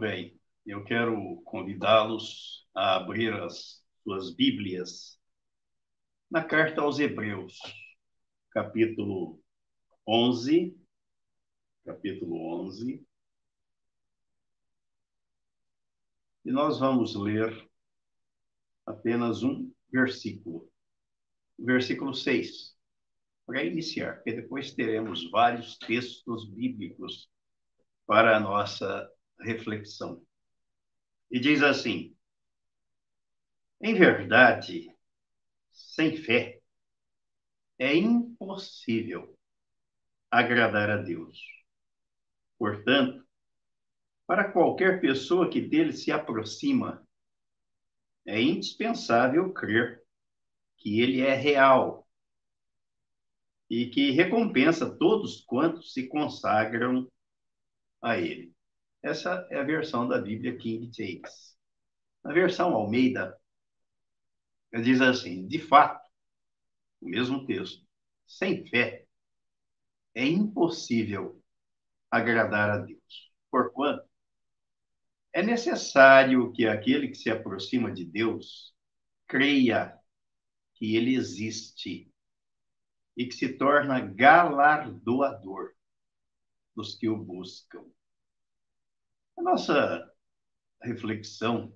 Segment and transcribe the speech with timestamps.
[0.00, 0.40] Bem.
[0.64, 5.20] Eu quero convidá-los a abrir as suas Bíblias
[6.30, 7.58] na carta aos Hebreus,
[8.50, 9.38] capítulo
[10.08, 10.74] 11,
[11.84, 12.34] capítulo
[12.64, 13.06] 11.
[16.46, 17.70] E nós vamos ler
[18.86, 20.66] apenas um versículo,
[21.58, 22.74] versículo 6,
[23.44, 27.30] para iniciar, porque depois teremos vários textos bíblicos
[28.06, 29.06] para a nossa
[29.40, 30.24] reflexão.
[31.30, 32.16] E diz assim:
[33.80, 34.94] Em verdade,
[35.70, 36.60] sem fé,
[37.78, 39.36] é impossível
[40.30, 41.40] agradar a Deus.
[42.58, 43.26] Portanto,
[44.26, 47.04] para qualquer pessoa que dele se aproxima,
[48.26, 50.04] é indispensável crer
[50.76, 52.06] que ele é real
[53.68, 57.10] e que recompensa todos quantos se consagram
[58.02, 58.52] a ele.
[59.02, 61.56] Essa é a versão da Bíblia King James.
[62.22, 63.38] Na versão Almeida,
[64.72, 66.00] diz assim: de fato,
[67.00, 67.86] o mesmo texto,
[68.26, 69.06] sem fé,
[70.14, 71.42] é impossível
[72.10, 73.32] agradar a Deus.
[73.50, 74.04] Porquanto,
[75.32, 78.74] é necessário que aquele que se aproxima de Deus
[79.26, 79.96] creia
[80.74, 82.12] que ele existe
[83.16, 85.72] e que se torna galardoador
[86.74, 87.84] dos que o buscam.
[89.40, 90.14] A nossa
[90.82, 91.74] reflexão,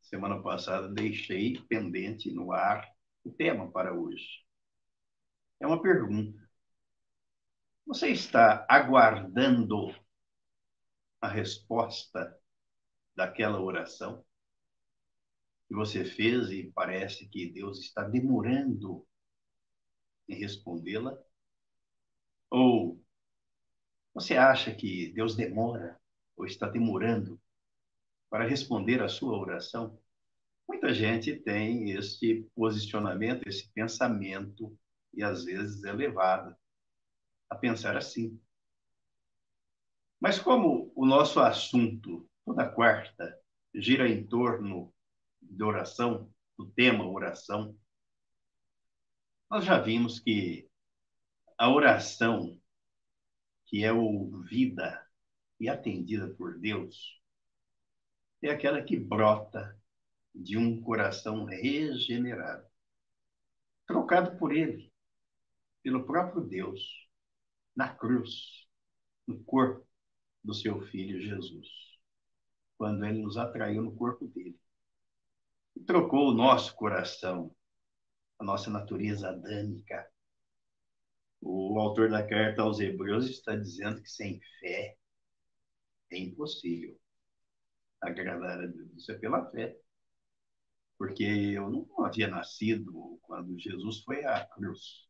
[0.00, 2.88] semana passada, deixei pendente no ar
[3.24, 4.46] o tema para hoje.
[5.58, 6.38] É uma pergunta.
[7.84, 9.92] Você está aguardando
[11.20, 12.32] a resposta
[13.16, 14.24] daquela oração
[15.66, 19.04] que você fez e parece que Deus está demorando
[20.28, 21.18] em respondê-la?
[22.48, 23.02] Ou
[24.14, 26.00] você acha que Deus demora
[26.36, 27.40] ou está demorando
[28.30, 29.98] para responder à sua oração?
[30.66, 34.76] Muita gente tem esse posicionamento, esse pensamento,
[35.12, 36.58] e às vezes é levada
[37.50, 38.40] a pensar assim.
[40.20, 43.38] Mas como o nosso assunto, toda quarta,
[43.74, 44.94] gira em torno
[45.40, 47.76] de oração, do tema oração,
[49.50, 50.70] nós já vimos que
[51.58, 52.58] a oração
[53.66, 55.06] que é ouvida
[55.62, 57.22] e atendida por Deus
[58.42, 59.80] é aquela que brota
[60.34, 62.66] de um coração regenerado,
[63.86, 64.92] trocado por Ele,
[65.80, 67.08] pelo próprio Deus,
[67.76, 68.66] na cruz,
[69.24, 69.86] no corpo
[70.42, 71.68] do seu Filho Jesus,
[72.76, 74.58] quando Ele nos atraiu no corpo dele.
[75.76, 77.54] E trocou o nosso coração,
[78.36, 80.10] a nossa natureza adâmica.
[81.40, 84.98] O autor da carta aos Hebreus está dizendo que sem fé
[86.14, 86.98] é impossível
[88.00, 88.92] agradar a Deus.
[88.96, 89.76] Isso é pela fé.
[90.98, 95.08] Porque eu não havia nascido quando Jesus foi à cruz.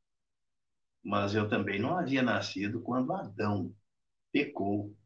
[1.03, 3.75] Mas eu também não havia nascido quando Adão
[4.31, 4.97] pecou,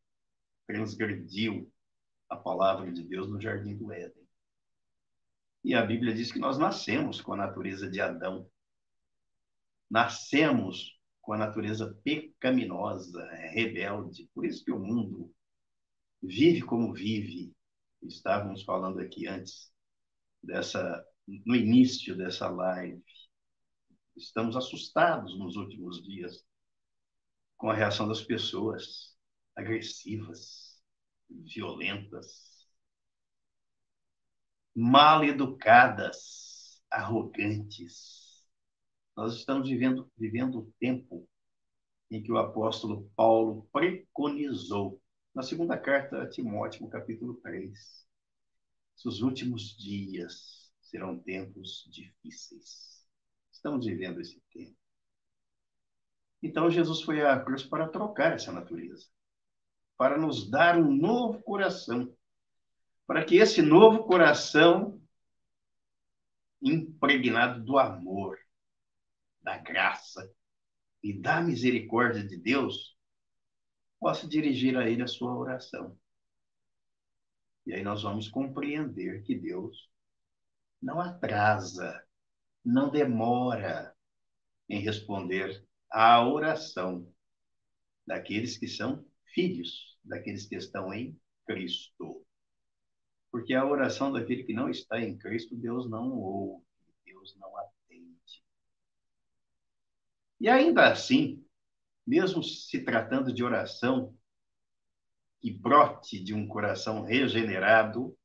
[0.67, 1.73] transgrediu
[2.29, 4.27] a palavra de Deus no jardim do Éden.
[5.65, 8.49] E a Bíblia diz que nós nascemos com a natureza de Adão.
[9.91, 14.31] Nascemos com a natureza pecaminosa, rebelde.
[14.33, 15.35] Por isso que o mundo
[16.23, 17.55] vive como vive.
[18.03, 19.73] Estávamos falando aqui antes
[20.43, 23.03] dessa no início dessa live.
[24.17, 26.45] Estamos assustados nos últimos dias
[27.57, 29.17] com a reação das pessoas
[29.57, 30.81] agressivas,
[31.29, 32.69] violentas,
[34.75, 38.47] mal educadas, arrogantes.
[39.17, 41.29] Nós estamos vivendo vivendo o tempo
[42.11, 45.03] em que o apóstolo Paulo preconizou
[45.37, 47.79] na segunda carta a Timóteo, capítulo 3,
[49.05, 53.07] os últimos dias serão tempos difíceis.
[53.53, 54.75] Estamos vivendo esse tempo.
[56.43, 59.09] Então, Jesus foi à cruz para trocar essa natureza,
[59.99, 62.17] para nos dar um novo coração,
[63.07, 64.99] para que esse novo coração,
[66.63, 68.39] impregnado do amor,
[69.43, 70.33] da graça
[71.03, 72.96] e da misericórdia de Deus,
[73.99, 75.99] possa dirigir a Ele a sua oração.
[77.67, 79.91] E aí nós vamos compreender que Deus
[80.81, 82.05] não atrasa,
[82.65, 83.95] não demora
[84.69, 87.13] em responder à oração
[88.07, 89.05] daqueles que são
[89.35, 92.25] filhos, daqueles que estão em Cristo.
[93.31, 96.65] Porque a oração daquele que não está em Cristo, Deus não ouve,
[97.05, 98.43] Deus não atende.
[100.41, 101.46] E ainda assim,
[102.07, 104.17] mesmo se tratando de oração
[105.43, 108.17] e brote de um coração regenerado,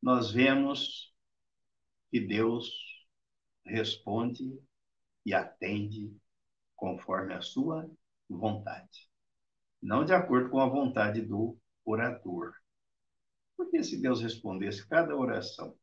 [0.00, 1.14] nós vemos
[2.10, 2.70] que Deus
[3.64, 4.58] responde
[5.24, 6.14] e atende
[6.74, 7.88] conforme a sua
[8.28, 9.08] vontade,
[9.80, 12.54] não de acordo com a vontade do orador.
[13.56, 15.76] Porque se Deus respondesse cada oração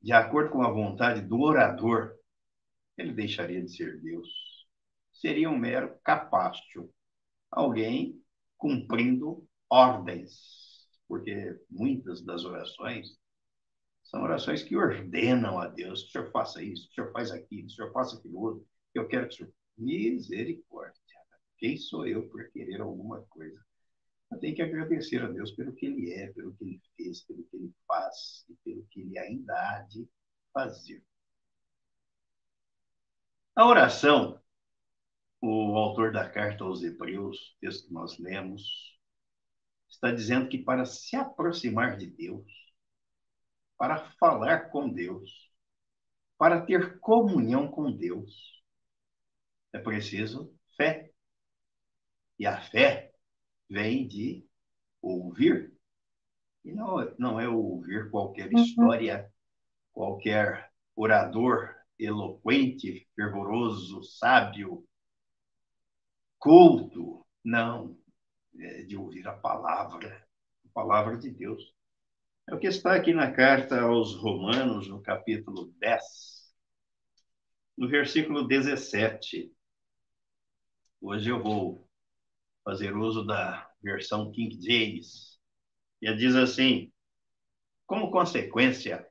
[0.00, 2.14] de acordo com a vontade do orador,
[2.94, 4.53] ele deixaria de ser Deus.
[5.24, 6.92] Seria um mero capácio,
[7.50, 8.22] alguém
[8.58, 13.16] cumprindo ordens, porque muitas das orações
[14.02, 17.70] são orações que ordenam a Deus, o Senhor faça isso, o Senhor faz aquilo, o
[17.70, 19.52] Senhor faça aquilo outro, eu quero que o Senhor...
[19.78, 21.00] Misericórdia.
[21.56, 23.58] Quem sou eu por querer alguma coisa?
[24.30, 27.42] Eu tenho que agradecer a Deus pelo que Ele é, pelo que Ele fez, pelo
[27.44, 30.06] que Ele faz e pelo que Ele ainda há de
[30.52, 31.02] fazer.
[33.56, 34.43] A oração,
[35.46, 38.98] o autor da carta aos Hebreus, texto que nós lemos,
[39.88, 42.50] está dizendo que para se aproximar de Deus,
[43.76, 45.30] para falar com Deus,
[46.38, 48.62] para ter comunhão com Deus,
[49.72, 51.10] é preciso fé.
[52.38, 53.12] E a fé
[53.68, 54.46] vem de
[55.02, 55.72] ouvir.
[56.64, 58.62] E não, não é ouvir qualquer uhum.
[58.62, 59.30] história,
[59.92, 64.84] qualquer orador eloquente, fervoroso, sábio,
[66.44, 67.24] culto.
[67.42, 67.98] Não.
[68.56, 70.28] É de ouvir a palavra,
[70.64, 71.74] a palavra de Deus.
[72.46, 76.02] É o que está aqui na carta aos Romanos, no capítulo 10,
[77.76, 79.50] no versículo 17.
[81.00, 81.88] Hoje eu vou
[82.62, 85.40] fazer uso da versão King James.
[86.00, 86.92] E diz assim:
[87.86, 89.08] como consequência,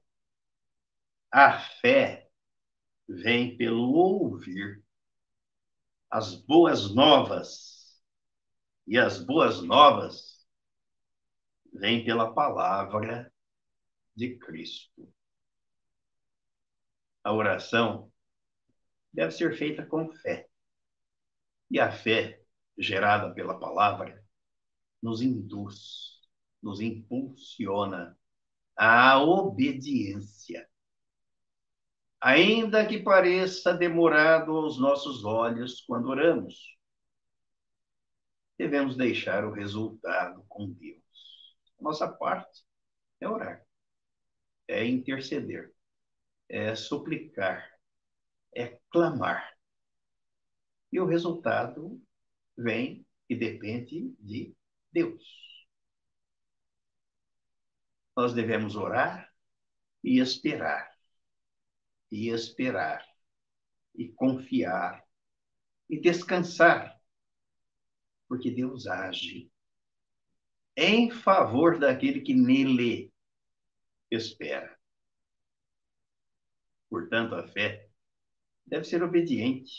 [1.31, 2.29] a fé
[3.09, 4.82] vem pelo ouvir
[6.13, 7.99] as boas novas,
[8.85, 10.47] e as boas novas
[11.73, 13.33] vêm pela palavra
[14.15, 15.11] de Cristo.
[17.23, 18.11] A oração
[19.11, 20.47] deve ser feita com fé.
[21.71, 22.43] E a fé
[22.77, 24.23] gerada pela palavra
[25.01, 26.21] nos induz,
[26.61, 28.15] nos impulsiona
[28.77, 30.69] à obediência.
[32.23, 36.77] Ainda que pareça demorado aos nossos olhos quando oramos,
[38.57, 41.03] devemos deixar o resultado com Deus.
[41.81, 42.63] Nossa parte
[43.19, 43.61] é orar,
[44.69, 45.73] é interceder,
[46.47, 47.69] é suplicar,
[48.55, 49.57] é clamar.
[50.93, 52.01] E o resultado
[52.57, 54.55] vem e depende de
[54.93, 55.67] Deus.
[58.15, 59.29] Nós devemos orar
[60.01, 60.92] e esperar,
[62.13, 63.03] e esperar,
[63.95, 65.03] e confiar,
[65.89, 66.95] e descansar,
[68.27, 69.51] porque Deus age
[70.77, 73.11] em favor daquele que nele
[74.11, 74.79] espera.
[76.87, 77.89] Portanto, a fé
[78.63, 79.73] deve ser obediente.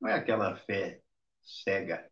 [0.00, 1.02] Não é aquela fé
[1.42, 2.08] cega,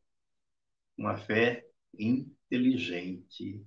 [0.97, 1.65] uma fé
[1.97, 3.65] inteligente,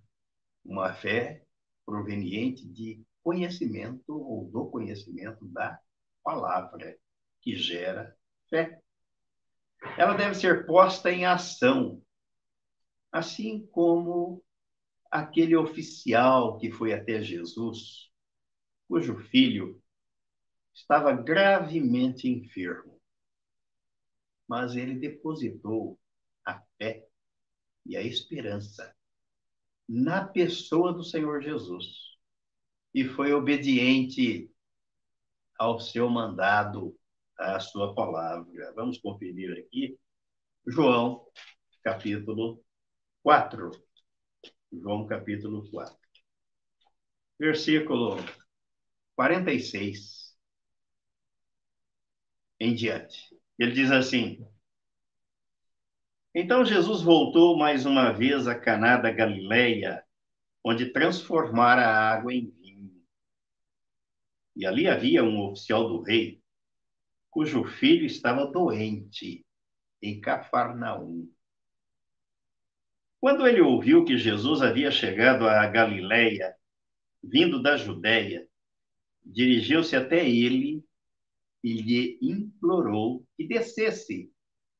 [0.66, 1.45] uma fé
[1.86, 5.80] proveniente de conhecimento ou do conhecimento da
[6.24, 6.98] palavra,
[7.42, 8.16] que gera
[8.50, 8.82] fé.
[9.98, 12.02] Ela deve ser posta em ação,
[13.12, 14.44] assim como
[15.12, 18.12] aquele oficial que foi até Jesus,
[18.88, 19.82] cujo filho
[20.74, 22.96] estava gravemente enfermo
[24.48, 26.00] mas ele depositou
[26.46, 27.08] a fé
[27.86, 28.96] e a esperança
[29.88, 32.18] na pessoa do Senhor Jesus
[32.94, 34.50] e foi obediente
[35.58, 36.98] ao seu mandado,
[37.38, 38.74] à sua palavra.
[38.76, 39.98] Vamos conferir aqui
[40.68, 41.26] João,
[41.84, 42.64] capítulo
[43.22, 43.72] 4.
[44.72, 45.96] João, capítulo 4.
[47.38, 48.18] Versículo
[49.16, 50.36] 46
[52.60, 53.38] em diante.
[53.60, 54.46] Ele diz assim:
[56.38, 60.04] Então Jesus voltou mais uma vez a Caná da Galileia,
[60.62, 62.92] onde transformara a água em vinho.
[64.54, 66.42] E ali havia um oficial do rei,
[67.32, 69.46] cujo filho estava doente
[70.02, 71.32] em Cafarnaum.
[73.22, 76.54] Quando ele ouviu que Jesus havia chegado a Galileia,
[77.24, 78.46] vindo da Judéia,
[79.24, 80.84] dirigiu-se até ele
[81.64, 84.35] e lhe implorou que descesse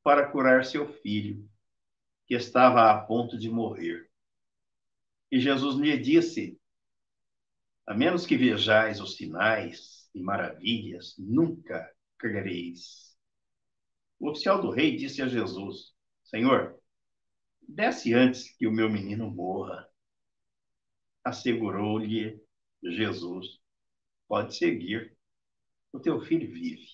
[0.06, 1.50] para curar seu filho,
[2.28, 4.08] que estava a ponto de morrer.
[5.32, 6.60] E Jesus lhe disse:
[7.84, 13.18] A menos que vejais os sinais e maravilhas, nunca crereis.
[14.20, 16.80] O oficial do rei disse a Jesus: Senhor,
[17.68, 19.88] desce antes que o meu menino morra.
[21.24, 22.40] Assegurou-lhe
[22.80, 23.58] Jesus:
[24.28, 25.18] Pode seguir,
[25.92, 26.86] o teu filho vive.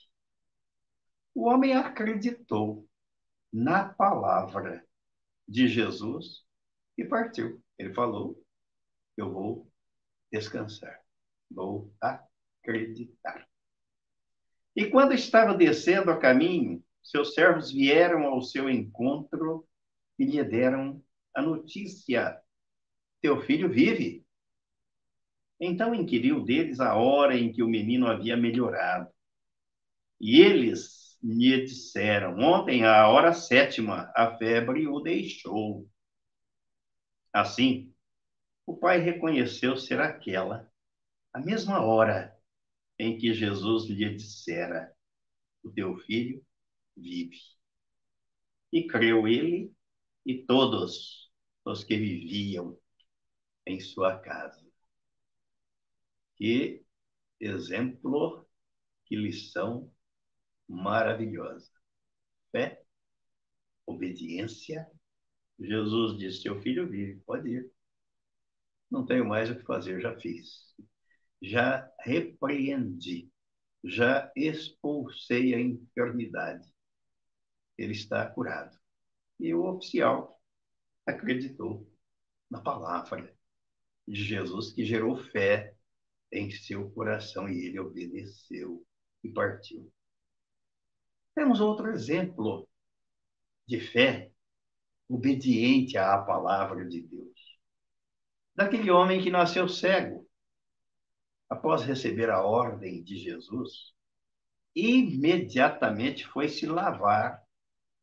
[1.35, 2.89] O homem acreditou
[3.53, 4.85] na palavra
[5.47, 6.45] de Jesus
[6.97, 7.63] e partiu.
[7.79, 8.43] Ele falou:
[9.17, 9.71] Eu vou
[10.33, 11.01] descansar,
[11.51, 13.47] vou acreditar.
[14.75, 19.69] E quando estava descendo a caminho, seus servos vieram ao seu encontro
[20.19, 21.03] e lhe deram
[21.35, 22.41] a notícia:
[23.21, 24.25] Teu filho vive.
[25.61, 29.13] Então inquiriu deles a hora em que o menino havia melhorado.
[30.21, 35.89] E eles lhe disseram: Ontem, à hora sétima, a febre o deixou.
[37.33, 37.95] Assim,
[38.67, 40.71] o pai reconheceu ser aquela
[41.33, 42.37] a mesma hora
[42.99, 44.95] em que Jesus lhe dissera:
[45.63, 46.45] O teu filho
[46.97, 47.39] vive.
[48.73, 49.73] E creu ele
[50.25, 51.31] e todos
[51.65, 52.79] os que viviam
[53.67, 54.65] em sua casa.
[56.37, 56.85] Que
[57.39, 58.47] exemplo,
[59.05, 59.92] que lição
[60.73, 61.71] maravilhosa.
[62.51, 62.83] Fé,
[63.87, 64.87] obediência.
[65.59, 67.71] Jesus disse: Seu filho vive, pode ir.
[68.91, 70.75] Não tenho mais o que fazer, já fiz.
[71.41, 73.31] Já repreendi,
[73.85, 76.69] já expulsei a enfermidade.
[77.77, 78.79] Ele está curado.
[79.41, 80.41] E o oficial
[81.07, 81.91] acreditou
[82.51, 83.35] na palavra
[84.07, 85.75] de Jesus, que gerou fé
[86.31, 88.87] em seu coração e ele obedeceu
[89.25, 89.93] e partiu.
[91.35, 92.69] Temos outro exemplo
[93.67, 94.31] de fé
[95.09, 97.59] obediente à palavra de Deus.
[98.55, 100.29] Daquele homem que nasceu cego.
[101.49, 103.95] Após receber a ordem de Jesus,
[104.75, 107.43] imediatamente foi se lavar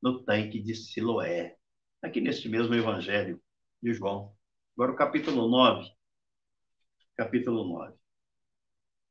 [0.02, 1.58] no tanque de Siloé,
[2.02, 3.42] aqui neste mesmo evangelho
[3.82, 4.36] de João.
[4.76, 5.90] Agora o capítulo 9.
[7.16, 7.98] Capítulo 9.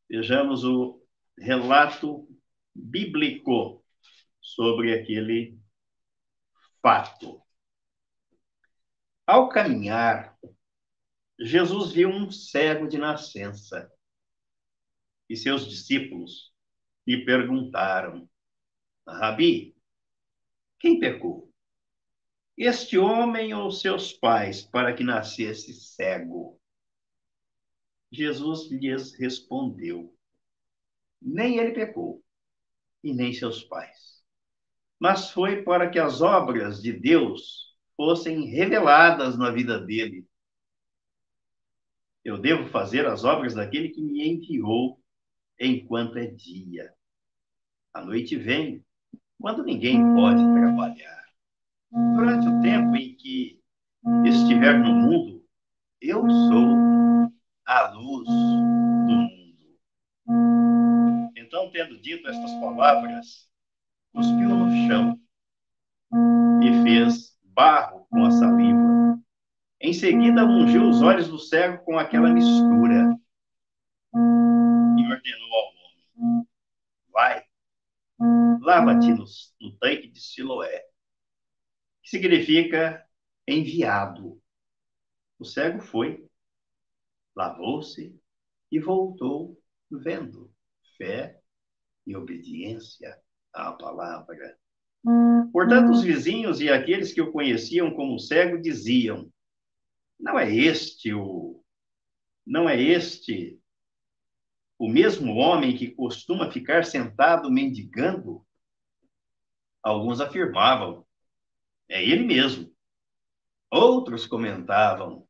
[0.09, 1.03] Vejamos o
[1.37, 2.29] relato
[2.75, 3.85] bíblico
[4.55, 5.59] sobre aquele
[6.81, 7.43] fato.
[9.27, 10.39] Ao caminhar,
[11.39, 13.93] Jesus viu um cego de nascença
[15.29, 16.53] e seus discípulos
[17.07, 18.29] lhe perguntaram:
[19.07, 19.77] Rabi,
[20.79, 21.53] quem pecou?
[22.57, 26.59] Este homem ou seus pais para que nascesse cego?
[28.11, 30.17] Jesus lhes respondeu:
[31.21, 32.25] Nem ele pecou,
[33.05, 34.18] e nem seus pais
[34.99, 40.27] mas foi para que as obras de Deus fossem reveladas na vida dele.
[42.25, 45.01] Eu devo fazer as obras daquele que me enviou
[45.59, 46.93] enquanto é dia.
[47.93, 48.85] A noite vem,
[49.41, 51.25] quando ninguém pode trabalhar.
[51.91, 53.61] Durante o tempo em que
[54.27, 55.45] estiver no mundo,
[56.01, 57.33] eu sou
[57.65, 59.79] a luz do mundo.
[61.37, 63.49] Então, tendo dito estas palavras,
[64.13, 65.21] cuspiu no chão
[66.63, 69.21] e fez barro com a saliva.
[69.81, 73.17] Em seguida, ungiu os olhos do cego com aquela mistura
[74.15, 76.47] e ordenou ao homem:
[77.13, 77.45] Vai,
[78.61, 79.25] lava-te no,
[79.61, 80.85] no tanque de Siloé,
[82.03, 83.07] que significa
[83.47, 84.41] enviado.
[85.39, 86.29] O cego foi,
[87.37, 88.21] lavou-se
[88.71, 89.61] e voltou
[89.91, 90.53] vendo.
[90.97, 91.41] Fé
[92.05, 93.17] e obediência
[93.53, 94.59] a palavra.
[95.53, 99.31] Portanto, os vizinhos e aqueles que o conheciam como cego diziam:
[100.19, 101.63] Não é este o
[102.47, 103.61] não é este
[104.79, 108.47] o mesmo homem que costuma ficar sentado mendigando?
[109.83, 111.07] Alguns afirmavam:
[111.89, 112.73] É ele mesmo.
[113.71, 115.27] Outros comentavam: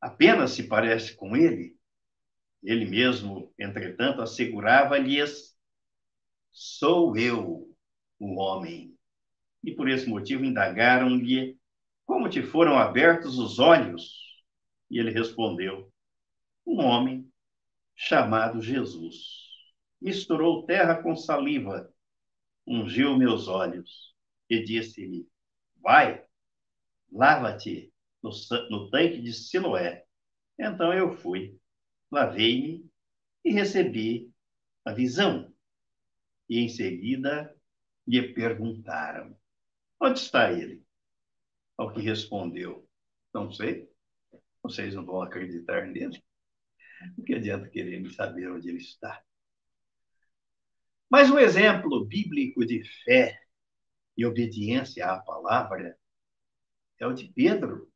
[0.00, 1.76] Apenas se parece com ele.
[2.62, 5.56] Ele mesmo, entretanto, assegurava-lhes
[6.52, 7.74] Sou eu,
[8.18, 8.96] o homem.
[9.62, 11.58] E por esse motivo indagaram-lhe
[12.06, 14.12] como te foram abertos os olhos.
[14.90, 15.92] E ele respondeu:
[16.66, 17.30] Um homem
[17.94, 19.48] chamado Jesus
[20.00, 21.92] misturou terra com saliva,
[22.66, 24.14] ungiu meus olhos
[24.48, 25.28] e disse-me:
[25.76, 26.24] Vai,
[27.12, 27.92] lava-te
[28.22, 28.30] no,
[28.70, 30.04] no tanque de Siloé.
[30.58, 31.58] Então eu fui,
[32.10, 32.90] lavei-me
[33.44, 34.30] e recebi
[34.84, 35.49] a visão
[36.50, 37.56] e em seguida
[38.06, 39.38] lhe perguntaram:
[40.00, 40.84] Onde está ele?
[41.78, 42.86] Ao que respondeu:
[43.32, 43.88] Não sei.
[44.60, 46.22] Vocês não vão acreditar nele.
[47.16, 49.22] O que adianta querer saber onde ele está?
[51.08, 53.40] Mas um exemplo bíblico de fé
[54.16, 55.96] e obediência à palavra
[56.98, 57.90] é o de Pedro,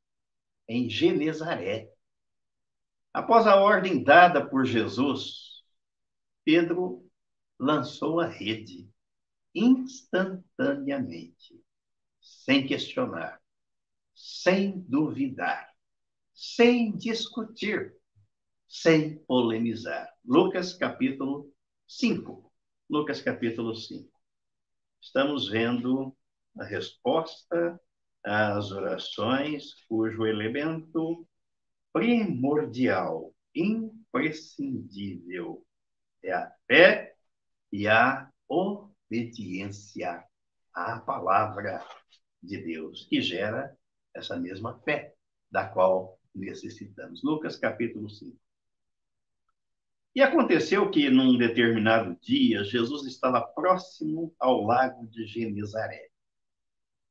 [0.66, 1.90] em Genezaré.
[3.12, 5.62] Após a ordem dada por Jesus,
[6.44, 7.03] Pedro
[7.64, 8.86] lançou a rede
[9.54, 11.58] instantaneamente,
[12.20, 13.40] sem questionar,
[14.14, 15.72] sem duvidar,
[16.34, 17.96] sem discutir,
[18.68, 20.12] sem polemizar.
[20.22, 21.50] Lucas capítulo
[21.88, 22.52] 5.
[22.90, 24.12] Lucas capítulo 5.
[25.00, 26.14] Estamos vendo
[26.58, 27.80] a resposta
[28.22, 31.26] às orações cujo elemento
[31.94, 35.66] primordial, imprescindível,
[36.22, 37.13] é a fé
[37.74, 40.22] e a obediência
[40.72, 41.84] à palavra
[42.40, 43.76] de Deus, que gera
[44.14, 45.12] essa mesma fé
[45.50, 47.20] da qual necessitamos.
[47.24, 48.38] Lucas capítulo 5.
[50.14, 56.10] E aconteceu que, num determinado dia, Jesus estava próximo ao lago de Genezaré.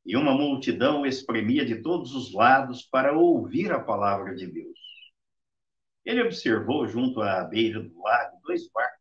[0.05, 4.79] E uma multidão espremia de todos os lados para ouvir a palavra de Deus.
[6.05, 8.92] Ele observou junto à beira do lago dois barcos,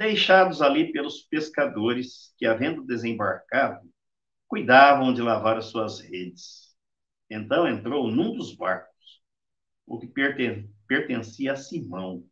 [0.00, 3.86] deixados ali pelos pescadores que, havendo desembarcado,
[4.48, 6.74] cuidavam de lavar as suas redes.
[7.28, 9.22] Então entrou num dos barcos,
[9.86, 10.10] o que
[10.88, 12.24] pertencia a Simão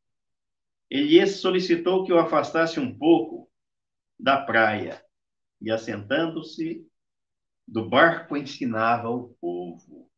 [0.90, 3.50] Elias solicitou que o afastasse um pouco
[4.18, 5.04] da praia
[5.60, 6.86] e, assentando-se
[7.66, 10.10] do barco, ensinava o povo.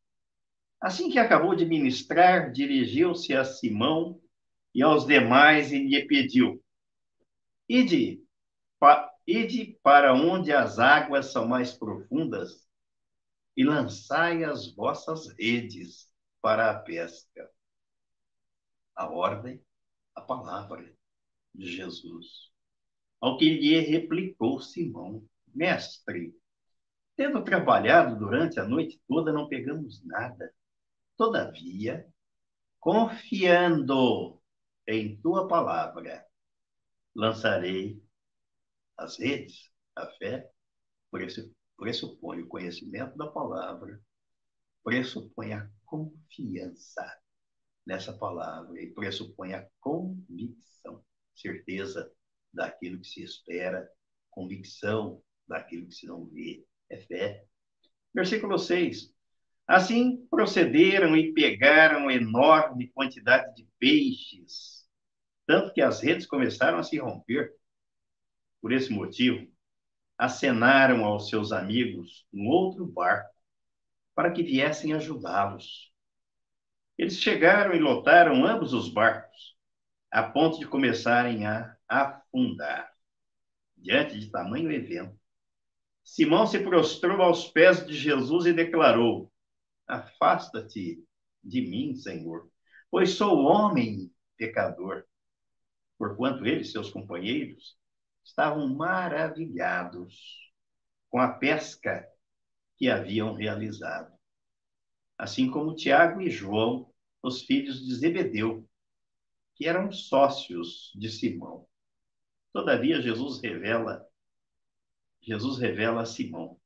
[0.79, 4.21] Assim que acabou de ministrar, dirigiu-se a Simão
[4.73, 6.60] e aos demais e lhe pediu:
[7.73, 8.21] Ide,
[8.77, 12.67] pa, ide para onde as águas são mais profundas
[13.55, 16.11] e lançai as vossas redes
[16.41, 17.49] para a pesca.
[18.93, 19.63] A ordem
[20.13, 20.93] a palavra
[21.55, 22.51] de Jesus.
[23.21, 26.35] Ao que lhe replicou Simão, mestre,
[27.15, 30.53] tendo trabalhado durante a noite toda, não pegamos nada.
[31.15, 32.05] Todavia,
[32.81, 34.41] confiando
[34.85, 36.29] em tua palavra,
[37.15, 38.01] lançarei
[38.97, 39.69] as redes.
[39.95, 40.49] A fé
[41.77, 44.01] pressupõe o conhecimento da palavra,
[44.83, 47.19] pressupõe a confiança
[47.85, 51.03] nessa palavra e pressupõe a convicção,
[51.35, 52.11] certeza
[52.53, 53.89] daquilo que se espera,
[54.29, 57.45] convicção daquilo que se não vê, é fé.
[58.13, 59.13] Versículo 6.
[59.67, 64.80] Assim procederam e pegaram enorme quantidade de peixes,
[65.51, 67.53] tanto que as redes começaram a se romper.
[68.61, 69.45] Por esse motivo,
[70.17, 73.35] acenaram aos seus amigos um outro barco
[74.15, 75.91] para que viessem ajudá-los.
[76.97, 79.57] Eles chegaram e lotaram ambos os barcos,
[80.09, 82.89] a ponto de começarem a afundar.
[83.75, 85.19] Diante de tamanho evento,
[86.01, 89.29] Simão se prostrou aos pés de Jesus e declarou:
[89.85, 91.03] Afasta-te
[91.43, 92.49] de mim, Senhor,
[92.89, 95.03] pois sou homem pecador.
[96.01, 97.77] Porquanto ele e seus companheiros
[98.23, 100.51] estavam maravilhados
[101.11, 102.09] com a pesca
[102.75, 104.11] que haviam realizado.
[105.15, 108.67] Assim como Tiago e João, os filhos de Zebedeu,
[109.53, 111.67] que eram sócios de Simão.
[112.51, 114.03] Todavia, Jesus revela,
[115.21, 116.59] Jesus revela a Simão: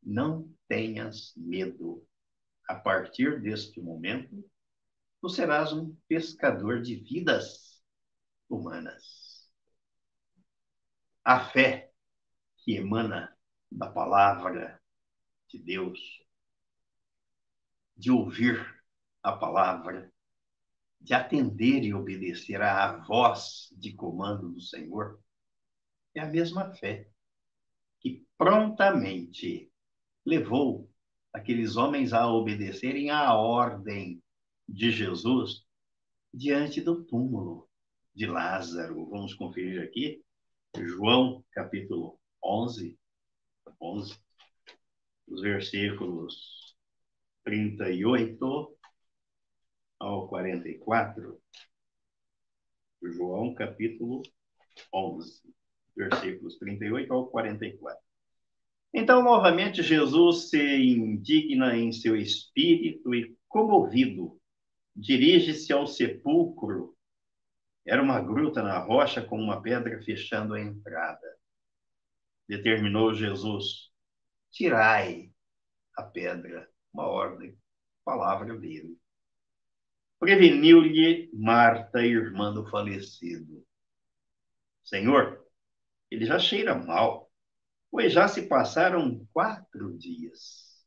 [0.00, 2.06] não tenhas medo.
[2.68, 4.48] A partir deste momento,
[5.20, 7.71] tu serás um pescador de vidas
[8.52, 9.50] humanas.
[11.24, 11.92] A fé
[12.58, 13.36] que emana
[13.70, 14.80] da palavra
[15.48, 15.98] de Deus,
[17.96, 18.60] de ouvir
[19.22, 20.12] a palavra,
[21.00, 25.20] de atender e obedecer à voz de comando do Senhor,
[26.14, 27.08] é a mesma fé
[28.00, 29.72] que prontamente
[30.24, 30.90] levou
[31.32, 34.22] aqueles homens a obedecerem à ordem
[34.68, 35.66] de Jesus
[36.32, 37.71] diante do túmulo
[38.14, 39.08] de Lázaro.
[39.08, 40.22] Vamos conferir aqui,
[40.76, 42.98] João capítulo 11,
[43.80, 44.16] 11
[45.28, 46.76] os versículos
[47.44, 48.76] 38
[49.98, 51.40] ao 44,
[53.02, 54.22] João capítulo
[54.92, 55.40] 11,
[55.96, 57.98] versículos 38 ao 44.
[58.94, 64.38] Então, novamente, Jesus se indigna em seu espírito e, comovido,
[64.94, 66.91] dirige-se ao sepulcro.
[67.86, 71.36] Era uma gruta na rocha com uma pedra fechando a entrada.
[72.48, 73.90] Determinou Jesus:
[74.50, 75.32] tirai
[75.96, 77.58] a pedra, uma ordem,
[78.04, 79.02] palavra dele
[80.22, 83.66] preveniu-lhe Marta, irmã do falecido.
[84.84, 85.44] Senhor,
[86.08, 87.28] ele já cheira mal,
[87.90, 90.86] pois já se passaram quatro dias.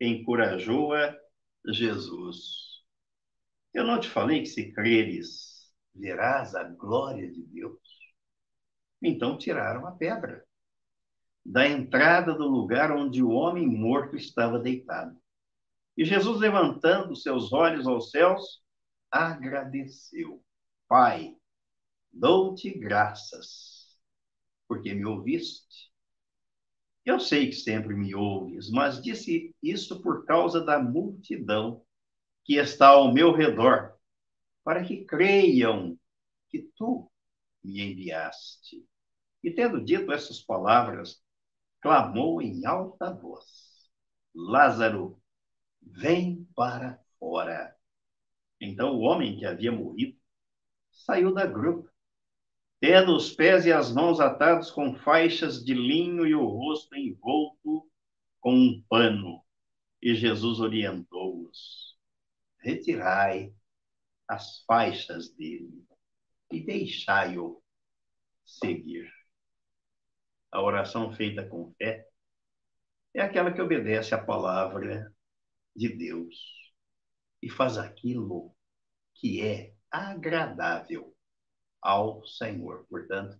[0.00, 1.18] encorajou-a
[1.72, 2.84] Jesus.
[3.74, 5.49] Eu não te falei que se creres,
[5.94, 7.78] verás a glória de Deus?
[9.02, 10.44] Então tiraram a pedra
[11.44, 15.18] da entrada do lugar onde o homem morto estava deitado.
[15.96, 18.62] E Jesus, levantando seus olhos aos céus,
[19.10, 20.42] agradeceu:
[20.88, 21.36] Pai,
[22.12, 23.98] dou-te graças,
[24.68, 25.90] porque me ouviste.
[27.04, 31.82] Eu sei que sempre me ouves, mas disse isso por causa da multidão
[32.44, 33.98] que está ao meu redor,
[34.70, 35.98] para que creiam
[36.48, 37.10] que tu
[37.60, 38.86] me enviaste.
[39.42, 41.20] E tendo dito essas palavras,
[41.80, 43.90] clamou em alta voz:
[44.32, 45.20] Lázaro,
[45.82, 47.74] vem para fora.
[48.60, 50.16] Então o homem que havia morrido
[50.92, 51.92] saiu da gruta,
[52.78, 57.90] tendo os pés e as mãos atados com faixas de linho e o rosto envolto
[58.38, 59.44] com um pano.
[60.00, 61.98] E Jesus orientou-os:
[62.60, 63.52] retirai
[64.30, 65.84] as faixas dele
[66.52, 67.60] e deixai-o
[68.46, 69.10] seguir.
[70.52, 72.06] A oração feita com fé
[73.12, 75.12] é aquela que obedece à palavra
[75.74, 76.36] de Deus
[77.42, 78.54] e faz aquilo
[79.14, 81.12] que é agradável
[81.82, 82.86] ao Senhor.
[82.88, 83.36] Portanto,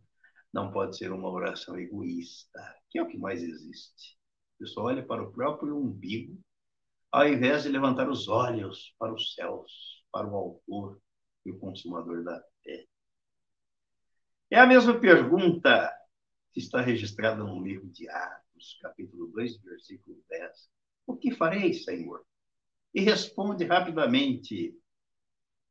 [0.53, 4.19] não pode ser uma oração egoísta, que é o que mais existe.
[4.57, 6.37] A pessoa olha para o próprio umbigo,
[7.13, 11.01] ao invés de levantar os olhos para os céus, para o autor
[11.45, 12.87] e o consumador da fé.
[14.51, 15.97] É a mesma pergunta
[16.53, 20.71] que está registrada no livro de Atos, capítulo 2, versículo 10.
[21.07, 22.25] O que farei, Senhor?
[22.93, 24.77] E responde rapidamente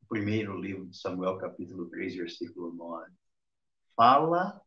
[0.02, 3.12] o primeiro livro de Samuel, capítulo 3, versículo 9.
[3.96, 4.62] Fala,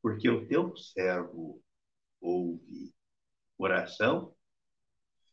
[0.00, 1.60] porque o teu servo
[2.20, 2.94] ouve.
[3.58, 4.34] Oração,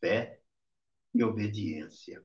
[0.00, 0.40] fé
[1.14, 2.24] e obediência.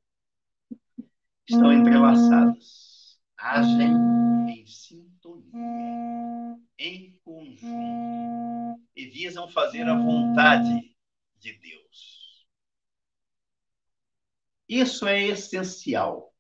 [1.48, 3.20] Estão entrelaçadas.
[3.38, 3.94] Agem
[4.50, 10.96] em sintonia, em conjunto, e visam fazer a vontade
[11.38, 12.48] de Deus.
[14.68, 16.34] Isso é essencial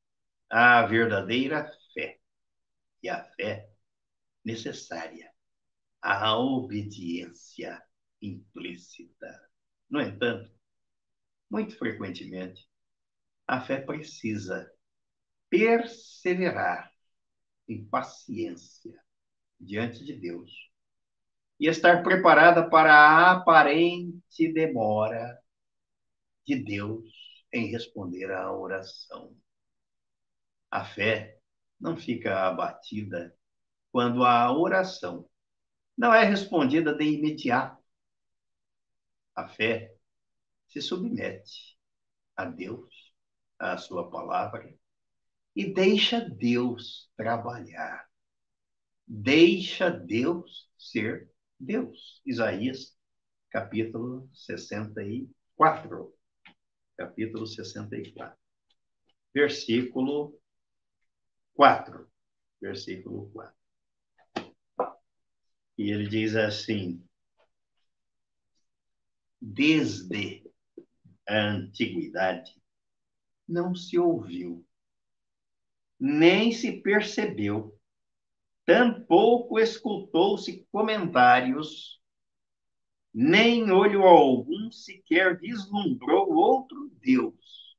[0.49, 2.19] à verdadeira fé.
[3.03, 3.69] E a fé
[4.43, 5.31] necessária
[6.01, 7.79] à obediência
[8.19, 9.49] implícita.
[9.87, 10.51] No entanto,
[11.49, 12.67] muito frequentemente,
[13.47, 14.71] a fé precisa
[15.49, 16.91] perseverar
[17.67, 18.99] em paciência
[19.59, 20.51] diante de Deus
[21.59, 25.39] e estar preparada para a aparente demora
[26.45, 27.09] de Deus
[27.51, 29.35] em responder à oração.
[30.69, 31.39] A fé
[31.79, 33.35] não fica abatida
[33.91, 35.29] quando a oração
[35.97, 37.81] não é respondida de imediato.
[39.33, 39.95] A fé
[40.67, 41.77] se submete
[42.35, 43.13] a Deus,
[43.57, 44.77] à sua palavra,
[45.55, 48.05] e deixa Deus trabalhar.
[49.07, 52.21] Deixa Deus ser Deus.
[52.25, 52.97] Isaías,
[53.49, 56.15] capítulo 64
[56.95, 58.37] capítulo 64,
[59.33, 60.39] versículo
[61.53, 62.09] 4.
[62.61, 63.55] Versículo 4.
[65.77, 67.05] E ele diz assim:
[69.39, 70.49] Desde
[71.27, 72.55] a antiguidade
[73.47, 74.65] não se ouviu,
[75.99, 77.77] nem se percebeu,
[78.65, 82.01] tampouco escutou-se comentários.
[83.13, 87.77] Nem olho algum sequer vislumbrou outro Deus,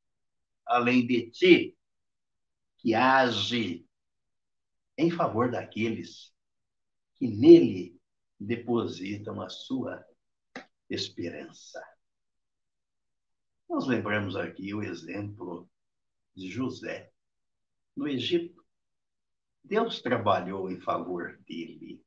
[0.64, 1.79] além de ti,
[2.79, 3.87] que age
[4.96, 6.33] em favor daqueles
[7.16, 8.00] que nele
[8.40, 10.05] depositam a sua
[10.88, 11.83] esperança.
[13.68, 15.68] Nós lembramos aqui o exemplo
[16.35, 17.12] de José
[17.96, 18.64] no Egito.
[19.64, 22.04] Deus trabalhou em favor dele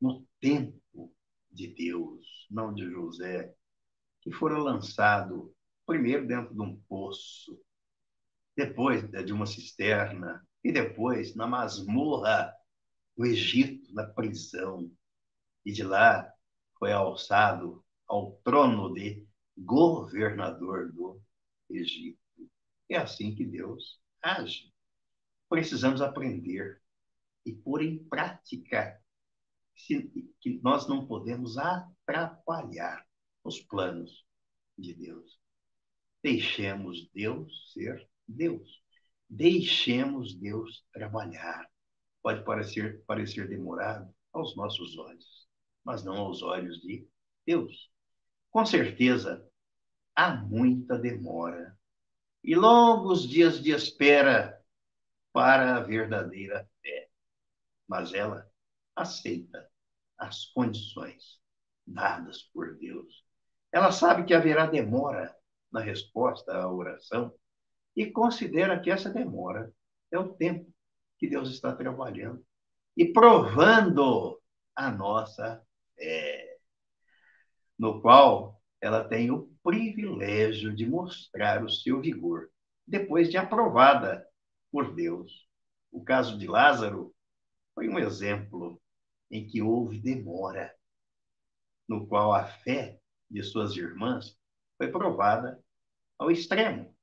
[0.00, 1.14] no tempo
[1.50, 3.54] de Deus, não de José,
[4.22, 7.60] que fora lançado primeiro dentro de um poço,
[8.56, 12.54] depois de uma cisterna, e depois na masmorra
[13.16, 14.90] do Egito, na prisão.
[15.64, 16.32] E de lá
[16.78, 21.20] foi alçado ao trono de governador do
[21.68, 22.18] Egito.
[22.88, 24.71] É assim que Deus age.
[25.52, 26.80] Precisamos aprender
[27.44, 28.98] e pôr em prática
[29.76, 33.06] que nós não podemos atrapalhar
[33.44, 34.24] os planos
[34.78, 35.38] de Deus.
[36.22, 38.82] Deixemos Deus ser Deus.
[39.28, 41.70] Deixemos Deus trabalhar.
[42.22, 45.46] Pode parecer, parecer demorado aos nossos olhos,
[45.84, 47.06] mas não aos olhos de
[47.46, 47.92] Deus.
[48.50, 49.46] Com certeza,
[50.16, 51.78] há muita demora
[52.42, 54.61] e longos dias de espera
[55.32, 57.08] para a verdadeira fé.
[57.88, 58.46] Mas ela
[58.94, 59.68] aceita
[60.18, 61.40] as condições
[61.86, 63.24] dadas por Deus.
[63.72, 65.34] Ela sabe que haverá demora
[65.70, 67.34] na resposta à oração
[67.96, 69.72] e considera que essa demora
[70.10, 70.72] é o tempo
[71.18, 72.44] que Deus está trabalhando
[72.96, 74.40] e provando
[74.76, 75.62] a nossa
[75.96, 76.58] fé,
[77.78, 82.50] no qual ela tem o privilégio de mostrar o seu vigor,
[82.86, 84.26] depois de aprovada
[84.72, 85.46] por Deus.
[85.92, 87.14] O caso de Lázaro
[87.74, 88.80] foi um exemplo
[89.30, 90.74] em que houve demora,
[91.86, 92.98] no qual a fé
[93.30, 94.38] de suas irmãs
[94.78, 95.62] foi provada
[96.18, 96.96] ao extremo.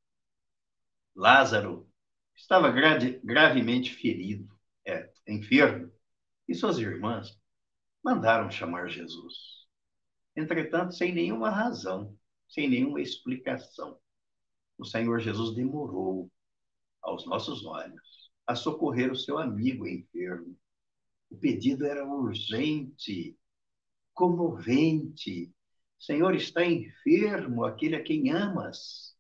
[1.15, 1.87] Lázaro
[2.35, 2.71] estava
[3.23, 4.49] gravemente ferido,
[4.85, 5.91] é, enfermo,
[6.47, 7.39] e suas irmãs
[8.03, 9.67] mandaram chamar Jesus.
[10.35, 13.99] Entretanto, sem nenhuma razão, sem nenhuma explicação,
[14.77, 16.31] o Senhor Jesus demorou,
[17.09, 20.57] aos nossos olhos, a socorrer o seu amigo enfermo.
[21.29, 23.37] O pedido era urgente,
[24.13, 25.53] comovente.
[25.99, 29.15] Senhor, está enfermo aquele a quem amas.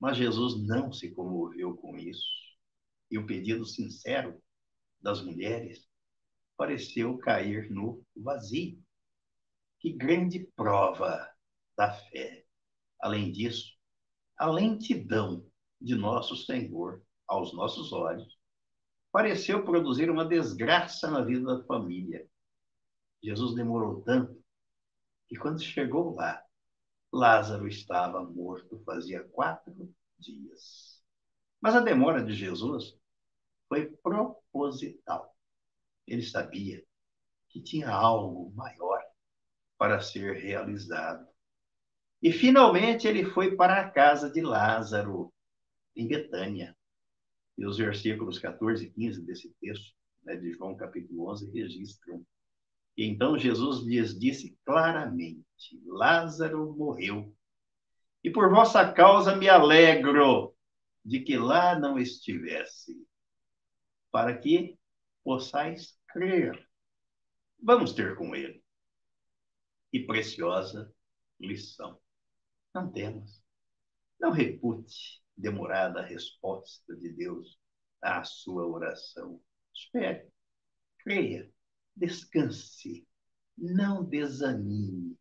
[0.00, 2.28] Mas Jesus não se comoveu com isso.
[3.10, 4.40] E o pedido sincero
[5.00, 5.88] das mulheres
[6.56, 8.82] pareceu cair no vazio.
[9.80, 11.28] Que grande prova
[11.76, 12.44] da fé.
[13.00, 13.72] Além disso,
[14.36, 15.47] a lentidão
[15.80, 18.38] de nosso Senhor aos nossos olhos
[19.10, 22.28] pareceu produzir uma desgraça na vida da família.
[23.22, 24.42] Jesus demorou tanto
[25.26, 26.42] que, quando chegou lá,
[27.12, 31.02] Lázaro estava morto fazia quatro dias.
[31.60, 32.96] Mas a demora de Jesus
[33.68, 35.34] foi proposital.
[36.06, 36.84] Ele sabia
[37.48, 39.02] que tinha algo maior
[39.76, 41.26] para ser realizado.
[42.22, 45.32] E finalmente ele foi para a casa de Lázaro,
[45.98, 46.76] em Betânia.
[47.58, 52.24] E os versículos 14 e 15 desse texto, né, de João capítulo 11, registram.
[52.96, 55.44] E então Jesus lhes disse claramente:
[55.84, 57.34] Lázaro morreu.
[58.22, 60.54] E por vossa causa me alegro
[61.04, 62.96] de que lá não estivesse,
[64.10, 64.78] para que
[65.24, 66.68] possais crer.
[67.60, 68.62] Vamos ter com ele.
[69.92, 70.92] E preciosa
[71.40, 72.00] lição.
[72.74, 73.42] Não temos.
[74.20, 77.58] Não repute demorada a resposta de Deus
[78.02, 79.40] à sua oração.
[79.72, 80.28] Espere,
[80.98, 81.50] creia,
[81.96, 83.06] descanse,
[83.56, 85.16] não desanime,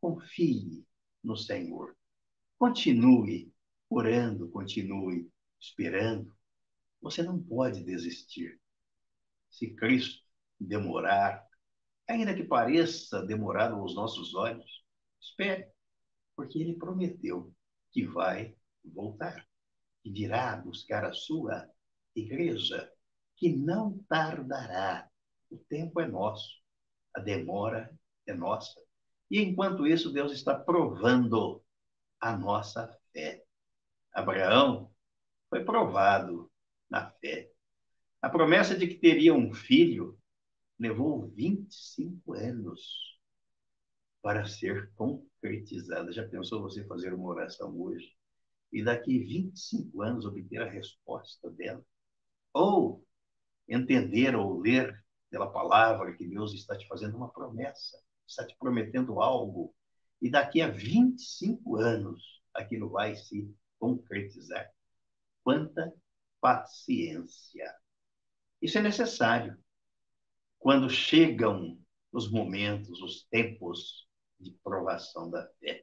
[0.00, 0.86] confie
[1.24, 1.96] no Senhor.
[2.58, 3.52] Continue
[3.88, 6.34] orando, continue esperando.
[7.00, 8.60] Você não pode desistir.
[9.50, 10.22] Se Cristo
[10.60, 11.46] demorar,
[12.08, 14.84] ainda que pareça demorado aos nossos olhos,
[15.20, 15.70] espere,
[16.34, 17.54] porque ele prometeu
[17.92, 18.54] que vai
[18.90, 19.46] voltar
[20.04, 21.68] e virá buscar a sua
[22.14, 22.90] igreja,
[23.36, 25.08] que não tardará.
[25.50, 26.60] O tempo é nosso,
[27.14, 27.96] a demora
[28.26, 28.80] é nossa.
[29.30, 31.62] E enquanto isso, Deus está provando
[32.20, 33.44] a nossa fé.
[34.12, 34.90] Abraão
[35.50, 36.50] foi provado
[36.88, 37.50] na fé.
[38.22, 40.18] A promessa de que teria um filho
[40.78, 43.18] levou 25 anos
[44.22, 46.12] para ser concretizada.
[46.12, 48.15] Já pensou você fazer uma oração hoje?
[48.76, 51.82] E daqui 25 anos obter a resposta dela.
[52.52, 53.02] Ou
[53.66, 59.22] entender ou ler pela palavra que Deus está te fazendo uma promessa, está te prometendo
[59.22, 59.74] algo,
[60.20, 64.70] e daqui a 25 anos aquilo vai se concretizar.
[65.42, 65.90] Quanta
[66.38, 67.74] paciência!
[68.60, 69.56] Isso é necessário
[70.58, 71.80] quando chegam
[72.12, 74.06] os momentos, os tempos
[74.38, 75.82] de provação da fé.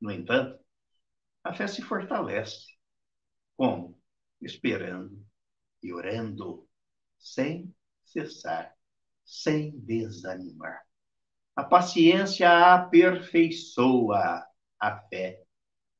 [0.00, 0.65] No entanto,
[1.46, 2.76] a fé se fortalece.
[3.56, 3.96] Como?
[4.40, 5.24] Esperando
[5.80, 6.68] e orando,
[7.18, 7.72] sem
[8.04, 8.76] cessar,
[9.24, 10.84] sem desanimar.
[11.54, 14.44] A paciência aperfeiçoa
[14.78, 15.44] a fé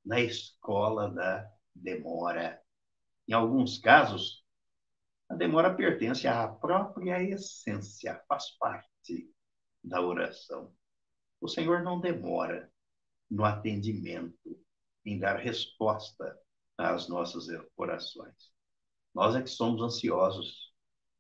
[0.05, 2.61] na escola da demora.
[3.29, 4.45] Em alguns casos,
[5.29, 9.33] a demora pertence à própria essência, faz parte
[9.83, 10.75] da oração.
[11.41, 12.71] O Senhor não demora
[13.31, 14.66] no atendimento
[15.07, 16.39] em dar resposta
[16.77, 18.53] às nossas orações.
[19.15, 20.75] Nós é que somos ansiosos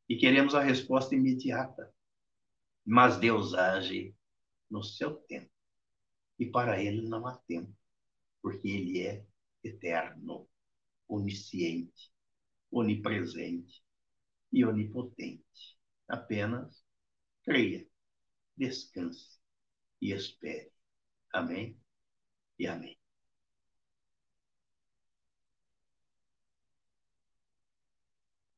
[0.08, 1.90] e queremos a resposta imediata.
[2.84, 4.14] Mas Deus age
[4.70, 5.50] no seu tempo.
[6.38, 7.74] E para ele não há tempo,
[8.42, 9.26] porque ele é
[9.64, 10.46] eterno,
[11.08, 12.12] onisciente,
[12.70, 13.82] onipresente
[14.52, 15.78] e onipotente.
[16.06, 16.84] Apenas
[17.42, 17.88] creia,
[18.56, 19.38] descanse
[20.00, 20.70] e espere.
[21.32, 21.80] Amém?
[22.58, 22.96] e amém.